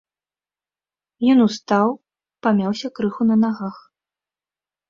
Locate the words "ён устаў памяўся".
1.33-2.87